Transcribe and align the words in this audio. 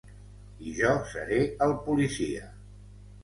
I 0.69 0.71
jo 0.77 0.93
seré 1.11 1.37
el 1.67 1.75
policia. 1.89 2.49